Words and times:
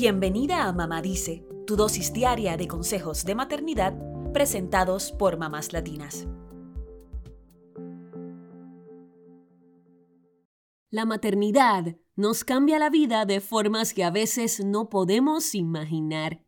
Bienvenida 0.00 0.68
a 0.68 0.72
Mamá 0.72 1.02
Dice, 1.02 1.44
tu 1.66 1.74
dosis 1.74 2.12
diaria 2.12 2.56
de 2.56 2.68
consejos 2.68 3.24
de 3.24 3.34
maternidad 3.34 3.98
presentados 4.32 5.10
por 5.10 5.38
mamás 5.38 5.72
latinas. 5.72 6.28
La 10.88 11.04
maternidad 11.04 11.96
nos 12.14 12.44
cambia 12.44 12.78
la 12.78 12.90
vida 12.90 13.24
de 13.24 13.40
formas 13.40 13.92
que 13.92 14.04
a 14.04 14.12
veces 14.12 14.64
no 14.64 14.88
podemos 14.88 15.56
imaginar. 15.56 16.44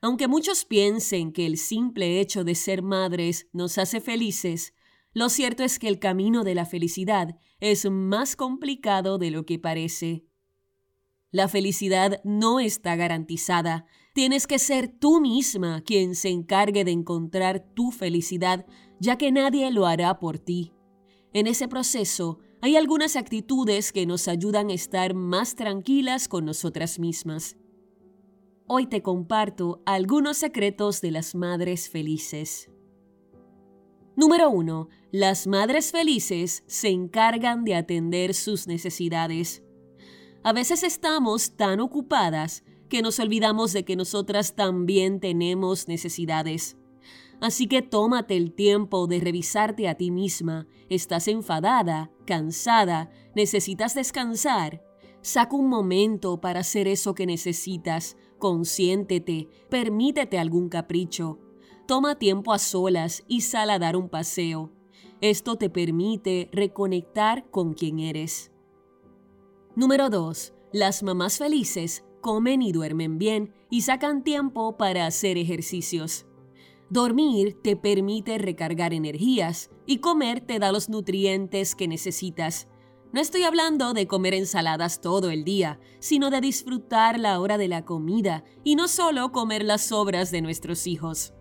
Aunque 0.00 0.26
muchos 0.26 0.64
piensen 0.64 1.32
que 1.32 1.46
el 1.46 1.56
simple 1.56 2.18
hecho 2.18 2.42
de 2.42 2.56
ser 2.56 2.82
madres 2.82 3.46
nos 3.52 3.78
hace 3.78 4.00
felices, 4.00 4.74
lo 5.12 5.28
cierto 5.28 5.62
es 5.62 5.78
que 5.78 5.86
el 5.86 6.00
camino 6.00 6.42
de 6.42 6.56
la 6.56 6.66
felicidad 6.66 7.38
es 7.60 7.88
más 7.88 8.34
complicado 8.34 9.18
de 9.18 9.30
lo 9.30 9.46
que 9.46 9.60
parece. 9.60 10.27
La 11.30 11.46
felicidad 11.46 12.20
no 12.24 12.58
está 12.58 12.96
garantizada. 12.96 13.84
Tienes 14.14 14.46
que 14.46 14.58
ser 14.58 14.88
tú 14.88 15.20
misma 15.20 15.82
quien 15.82 16.14
se 16.14 16.30
encargue 16.30 16.84
de 16.84 16.90
encontrar 16.92 17.60
tu 17.74 17.90
felicidad, 17.90 18.64
ya 18.98 19.18
que 19.18 19.30
nadie 19.30 19.70
lo 19.70 19.86
hará 19.86 20.18
por 20.18 20.38
ti. 20.38 20.72
En 21.34 21.46
ese 21.46 21.68
proceso, 21.68 22.38
hay 22.62 22.76
algunas 22.76 23.14
actitudes 23.14 23.92
que 23.92 24.06
nos 24.06 24.26
ayudan 24.26 24.70
a 24.70 24.72
estar 24.72 25.14
más 25.14 25.54
tranquilas 25.54 26.28
con 26.28 26.46
nosotras 26.46 26.98
mismas. 26.98 27.56
Hoy 28.66 28.86
te 28.86 29.02
comparto 29.02 29.82
algunos 29.84 30.38
secretos 30.38 31.02
de 31.02 31.10
las 31.10 31.34
madres 31.34 31.90
felices. 31.90 32.70
Número 34.16 34.50
1. 34.50 34.88
Las 35.12 35.46
madres 35.46 35.92
felices 35.92 36.64
se 36.66 36.88
encargan 36.88 37.64
de 37.64 37.76
atender 37.76 38.34
sus 38.34 38.66
necesidades. 38.66 39.62
A 40.42 40.52
veces 40.52 40.82
estamos 40.82 41.56
tan 41.56 41.80
ocupadas 41.80 42.64
que 42.88 43.02
nos 43.02 43.18
olvidamos 43.18 43.72
de 43.72 43.84
que 43.84 43.96
nosotras 43.96 44.54
también 44.54 45.20
tenemos 45.20 45.88
necesidades. 45.88 46.76
Así 47.40 47.66
que 47.66 47.82
tómate 47.82 48.36
el 48.36 48.52
tiempo 48.52 49.06
de 49.06 49.20
revisarte 49.20 49.88
a 49.88 49.94
ti 49.94 50.10
misma. 50.10 50.66
¿Estás 50.88 51.28
enfadada? 51.28 52.10
¿Cansada? 52.24 53.10
¿Necesitas 53.34 53.94
descansar? 53.94 54.82
Saca 55.22 55.54
un 55.54 55.68
momento 55.68 56.40
para 56.40 56.60
hacer 56.60 56.88
eso 56.88 57.14
que 57.14 57.26
necesitas. 57.26 58.16
Consiéntete. 58.38 59.48
Permítete 59.68 60.38
algún 60.38 60.68
capricho. 60.68 61.38
Toma 61.86 62.18
tiempo 62.18 62.52
a 62.52 62.58
solas 62.58 63.24
y 63.28 63.42
sal 63.42 63.70
a 63.70 63.78
dar 63.78 63.96
un 63.96 64.08
paseo. 64.08 64.72
Esto 65.20 65.56
te 65.56 65.68
permite 65.68 66.48
reconectar 66.52 67.50
con 67.50 67.74
quien 67.74 67.98
eres. 67.98 68.52
Número 69.78 70.10
2. 70.10 70.54
Las 70.72 71.04
mamás 71.04 71.38
felices 71.38 72.04
comen 72.20 72.62
y 72.62 72.72
duermen 72.72 73.16
bien 73.16 73.54
y 73.70 73.82
sacan 73.82 74.24
tiempo 74.24 74.76
para 74.76 75.06
hacer 75.06 75.38
ejercicios. 75.38 76.26
Dormir 76.90 77.56
te 77.62 77.76
permite 77.76 78.38
recargar 78.38 78.92
energías 78.92 79.70
y 79.86 79.98
comer 79.98 80.40
te 80.40 80.58
da 80.58 80.72
los 80.72 80.88
nutrientes 80.88 81.76
que 81.76 81.86
necesitas. 81.86 82.66
No 83.12 83.20
estoy 83.20 83.44
hablando 83.44 83.92
de 83.92 84.08
comer 84.08 84.34
ensaladas 84.34 85.00
todo 85.00 85.30
el 85.30 85.44
día, 85.44 85.78
sino 86.00 86.30
de 86.30 86.40
disfrutar 86.40 87.20
la 87.20 87.38
hora 87.38 87.56
de 87.56 87.68
la 87.68 87.84
comida 87.84 88.42
y 88.64 88.74
no 88.74 88.88
solo 88.88 89.30
comer 89.30 89.62
las 89.62 89.82
sobras 89.82 90.32
de 90.32 90.42
nuestros 90.42 90.88
hijos. 90.88 91.34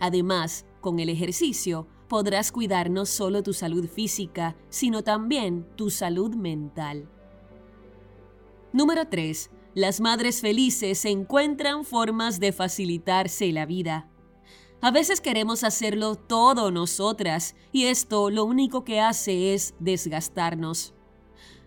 Además, 0.00 0.66
con 0.80 0.98
el 0.98 1.10
ejercicio 1.10 1.86
podrás 2.08 2.50
cuidar 2.50 2.90
no 2.90 3.06
solo 3.06 3.44
tu 3.44 3.52
salud 3.52 3.86
física, 3.86 4.56
sino 4.68 5.04
también 5.04 5.64
tu 5.76 5.90
salud 5.90 6.34
mental. 6.34 7.08
Número 8.72 9.06
3. 9.08 9.50
Las 9.74 10.00
madres 10.00 10.42
felices 10.42 11.04
encuentran 11.06 11.84
formas 11.84 12.38
de 12.38 12.52
facilitarse 12.52 13.50
la 13.50 13.64
vida. 13.64 14.10
A 14.82 14.90
veces 14.90 15.22
queremos 15.22 15.64
hacerlo 15.64 16.16
todo 16.16 16.70
nosotras 16.70 17.56
y 17.72 17.84
esto 17.84 18.28
lo 18.28 18.44
único 18.44 18.84
que 18.84 19.00
hace 19.00 19.54
es 19.54 19.74
desgastarnos. 19.80 20.94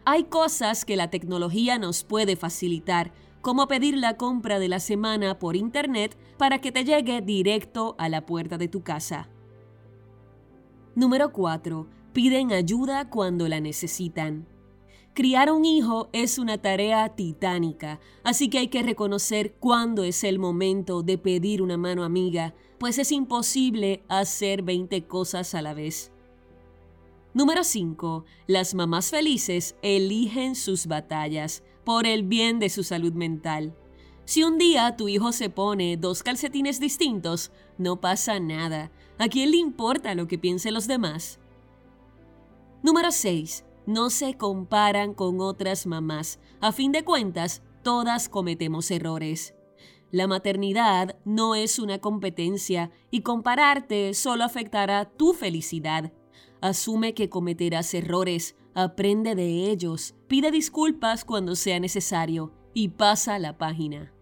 Hay 0.05 0.25
cosas 0.25 0.85
que 0.85 0.95
la 0.95 1.09
tecnología 1.09 1.79
nos 1.79 2.03
puede 2.03 2.35
facilitar, 2.35 3.11
como 3.41 3.67
pedir 3.67 3.97
la 3.97 4.15
compra 4.15 4.59
de 4.59 4.69
la 4.69 4.79
semana 4.79 5.39
por 5.39 5.55
internet 5.55 6.15
para 6.37 6.59
que 6.59 6.71
te 6.71 6.85
llegue 6.85 7.21
directo 7.21 7.95
a 7.97 8.09
la 8.09 8.27
puerta 8.27 8.59
de 8.59 8.67
tu 8.67 8.83
casa. 8.83 9.27
Número 10.93 11.33
4. 11.33 11.87
Piden 12.13 12.51
ayuda 12.51 13.09
cuando 13.09 13.47
la 13.47 13.59
necesitan. 13.59 14.47
Criar 15.13 15.51
un 15.51 15.65
hijo 15.65 16.07
es 16.13 16.37
una 16.37 16.57
tarea 16.57 17.09
titánica, 17.09 17.99
así 18.23 18.49
que 18.49 18.59
hay 18.59 18.69
que 18.69 18.81
reconocer 18.81 19.53
cuándo 19.59 20.05
es 20.05 20.23
el 20.23 20.39
momento 20.39 21.03
de 21.03 21.17
pedir 21.17 21.61
una 21.61 21.75
mano 21.75 22.05
amiga, 22.05 22.55
pues 22.77 22.97
es 22.97 23.11
imposible 23.11 24.03
hacer 24.07 24.61
20 24.61 25.03
cosas 25.07 25.53
a 25.53 25.61
la 25.61 25.73
vez. 25.73 26.13
Número 27.33 27.65
5. 27.65 28.23
Las 28.47 28.73
mamás 28.73 29.09
felices 29.09 29.75
eligen 29.81 30.55
sus 30.55 30.87
batallas 30.87 31.61
por 31.83 32.05
el 32.05 32.23
bien 32.23 32.59
de 32.59 32.69
su 32.69 32.83
salud 32.83 33.11
mental. 33.11 33.75
Si 34.23 34.43
un 34.43 34.57
día 34.57 34.95
tu 34.95 35.09
hijo 35.09 35.33
se 35.33 35.49
pone 35.49 35.97
dos 35.97 36.23
calcetines 36.23 36.79
distintos, 36.79 37.51
no 37.77 37.99
pasa 37.99 38.39
nada. 38.39 38.91
¿A 39.17 39.27
quién 39.27 39.51
le 39.51 39.57
importa 39.57 40.15
lo 40.15 40.27
que 40.29 40.37
piensen 40.37 40.73
los 40.73 40.87
demás? 40.87 41.37
Número 42.81 43.11
6. 43.11 43.65
No 43.85 44.09
se 44.09 44.37
comparan 44.37 45.13
con 45.13 45.41
otras 45.41 45.87
mamás. 45.87 46.39
A 46.59 46.71
fin 46.71 46.91
de 46.91 47.03
cuentas, 47.03 47.63
todas 47.83 48.29
cometemos 48.29 48.91
errores. 48.91 49.55
La 50.11 50.27
maternidad 50.27 51.17
no 51.23 51.55
es 51.55 51.79
una 51.79 51.99
competencia 51.99 52.91
y 53.11 53.21
compararte 53.21 54.13
solo 54.13 54.43
afectará 54.43 55.05
tu 55.05 55.33
felicidad. 55.33 56.11
Asume 56.59 57.13
que 57.13 57.29
cometerás 57.29 57.93
errores, 57.93 58.55
aprende 58.75 59.35
de 59.35 59.71
ellos, 59.71 60.15
pide 60.27 60.51
disculpas 60.51 61.23
cuando 61.25 61.55
sea 61.55 61.79
necesario 61.79 62.51
y 62.73 62.89
pasa 62.89 63.39
la 63.39 63.57
página. 63.57 64.13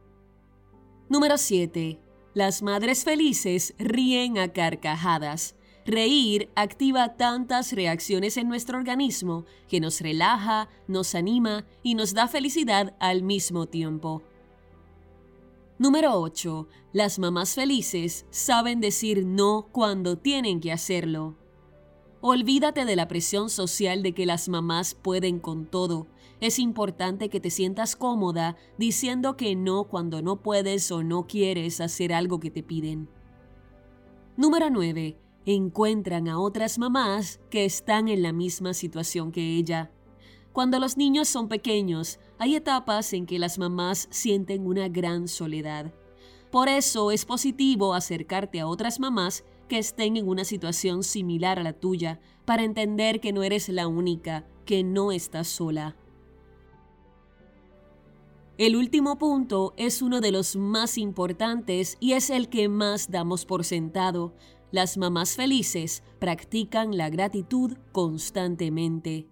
Número 1.09 1.37
7. 1.37 1.99
Las 2.35 2.61
madres 2.61 3.03
felices 3.03 3.73
ríen 3.79 4.37
a 4.37 4.53
carcajadas. 4.53 5.55
Reír 5.85 6.49
activa 6.55 7.15
tantas 7.15 7.71
reacciones 7.73 8.37
en 8.37 8.47
nuestro 8.47 8.77
organismo 8.77 9.45
que 9.67 9.79
nos 9.79 10.01
relaja, 10.01 10.69
nos 10.87 11.15
anima 11.15 11.65
y 11.81 11.95
nos 11.95 12.13
da 12.13 12.27
felicidad 12.27 12.95
al 12.99 13.23
mismo 13.23 13.65
tiempo. 13.65 14.21
Número 15.77 16.19
8. 16.19 16.67
Las 16.91 17.19
mamás 17.19 17.55
felices 17.55 18.25
saben 18.29 18.81
decir 18.81 19.25
no 19.25 19.69
cuando 19.71 20.17
tienen 20.17 20.59
que 20.59 20.73
hacerlo. 20.73 21.37
Olvídate 22.21 22.83
de 22.83 22.97
la 22.97 23.07
presión 23.07 23.49
social 23.49 24.03
de 24.03 24.13
que 24.13 24.25
las 24.25 24.49
mamás 24.49 24.93
pueden 24.93 25.39
con 25.39 25.65
todo. 25.65 26.07
Es 26.41 26.59
importante 26.59 27.29
que 27.29 27.39
te 27.39 27.49
sientas 27.49 27.95
cómoda 27.95 28.57
diciendo 28.77 29.37
que 29.37 29.55
no 29.55 29.85
cuando 29.85 30.21
no 30.21 30.41
puedes 30.41 30.91
o 30.91 31.01
no 31.01 31.27
quieres 31.27 31.79
hacer 31.79 32.11
algo 32.11 32.41
que 32.41 32.51
te 32.51 32.61
piden. 32.61 33.07
Número 34.35 34.69
9. 34.69 35.17
Encuentran 35.45 36.27
a 36.27 36.39
otras 36.39 36.77
mamás 36.77 37.39
que 37.49 37.65
están 37.65 38.07
en 38.07 38.21
la 38.21 38.33
misma 38.33 38.73
situación 38.73 39.31
que 39.31 39.55
ella. 39.55 39.91
Cuando 40.51 40.79
los 40.79 40.97
niños 40.97 41.29
son 41.29 41.47
pequeños, 41.47 42.19
hay 42.37 42.55
etapas 42.55 43.13
en 43.13 43.25
que 43.25 43.39
las 43.39 43.57
mamás 43.57 44.07
sienten 44.11 44.67
una 44.67 44.89
gran 44.89 45.27
soledad. 45.27 45.93
Por 46.51 46.67
eso 46.67 47.11
es 47.11 47.25
positivo 47.25 47.93
acercarte 47.93 48.59
a 48.59 48.67
otras 48.67 48.99
mamás 48.99 49.43
que 49.67 49.77
estén 49.77 50.17
en 50.17 50.27
una 50.27 50.43
situación 50.43 51.03
similar 51.03 51.59
a 51.59 51.63
la 51.63 51.73
tuya 51.73 52.19
para 52.45 52.63
entender 52.63 53.21
que 53.21 53.31
no 53.31 53.43
eres 53.43 53.69
la 53.69 53.87
única, 53.87 54.45
que 54.65 54.83
no 54.83 55.11
estás 55.11 55.47
sola. 55.47 55.95
El 58.57 58.75
último 58.75 59.17
punto 59.17 59.73
es 59.77 60.01
uno 60.01 60.19
de 60.19 60.33
los 60.33 60.57
más 60.57 60.97
importantes 60.97 61.95
y 62.01 62.11
es 62.11 62.29
el 62.29 62.49
que 62.49 62.67
más 62.67 63.09
damos 63.09 63.45
por 63.45 63.63
sentado. 63.63 64.33
Las 64.71 64.97
mamás 64.97 65.35
felices 65.35 66.03
practican 66.19 66.95
la 66.95 67.09
gratitud 67.09 67.77
constantemente. 67.91 69.27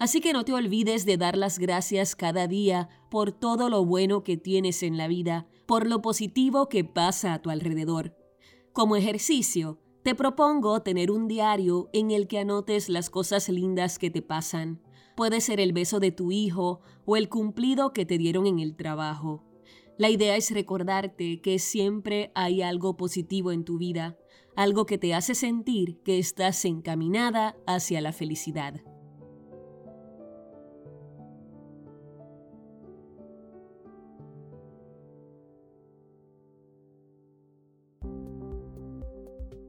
Así 0.00 0.20
que 0.20 0.32
no 0.32 0.44
te 0.44 0.52
olvides 0.52 1.06
de 1.06 1.16
dar 1.16 1.36
las 1.36 1.60
gracias 1.60 2.16
cada 2.16 2.48
día 2.48 2.88
por 3.08 3.30
todo 3.30 3.68
lo 3.68 3.84
bueno 3.84 4.24
que 4.24 4.36
tienes 4.36 4.82
en 4.82 4.96
la 4.96 5.06
vida, 5.06 5.46
por 5.66 5.86
lo 5.86 6.02
positivo 6.02 6.68
que 6.68 6.82
pasa 6.82 7.34
a 7.34 7.40
tu 7.40 7.50
alrededor. 7.50 8.16
Como 8.72 8.96
ejercicio, 8.96 9.78
te 10.02 10.16
propongo 10.16 10.82
tener 10.82 11.12
un 11.12 11.28
diario 11.28 11.88
en 11.92 12.10
el 12.10 12.26
que 12.26 12.40
anotes 12.40 12.88
las 12.88 13.08
cosas 13.08 13.48
lindas 13.48 14.00
que 14.00 14.10
te 14.10 14.22
pasan. 14.22 14.82
Puede 15.14 15.40
ser 15.40 15.60
el 15.60 15.72
beso 15.72 16.00
de 16.00 16.10
tu 16.10 16.32
hijo 16.32 16.80
o 17.04 17.16
el 17.16 17.28
cumplido 17.28 17.92
que 17.92 18.04
te 18.04 18.18
dieron 18.18 18.48
en 18.48 18.58
el 18.58 18.74
trabajo. 18.74 19.44
La 19.98 20.08
idea 20.08 20.36
es 20.36 20.50
recordarte 20.50 21.40
que 21.40 21.58
siempre 21.58 22.32
hay 22.34 22.62
algo 22.62 22.96
positivo 22.96 23.52
en 23.52 23.64
tu 23.64 23.78
vida, 23.78 24.16
algo 24.56 24.86
que 24.86 24.98
te 24.98 25.14
hace 25.14 25.34
sentir 25.34 26.00
que 26.02 26.18
estás 26.18 26.64
encaminada 26.64 27.56
hacia 27.66 28.00
la 28.00 28.12
felicidad. 28.12 28.80